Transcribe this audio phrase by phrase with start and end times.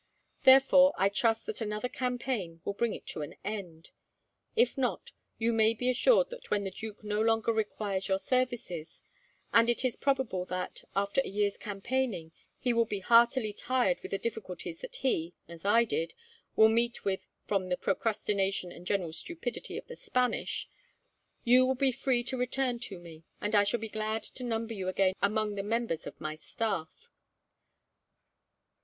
[0.45, 3.91] Therefore, I trust that another campaign will bring it to an end.
[4.55, 8.99] If not, you may be assured that when the duke no longer requires your services
[9.53, 14.09] and it is probable that, after a year's campaigning, he will be heartily tired with
[14.09, 16.15] the difficulties that he, as I did,
[16.55, 20.67] will meet with from the procrastination and general stupidity of the Spanish
[21.43, 24.73] you will be free to return to me, and I shall be glad to number
[24.73, 27.11] you again among the members of my staff.